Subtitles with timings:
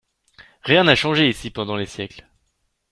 [0.63, 2.25] Rien n'a changé ici pendant les siècles.